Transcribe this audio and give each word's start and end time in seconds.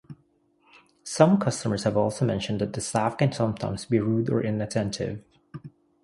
Some 1.03 1.37
customers 1.39 1.83
have 1.83 1.95
also 1.95 2.25
mentioned 2.25 2.59
that 2.59 2.73
the 2.73 2.81
staff 2.81 3.19
can 3.19 3.31
sometimes 3.33 3.85
be 3.85 3.99
rude 3.99 4.31
or 4.31 4.41
inattentive. 4.41 5.23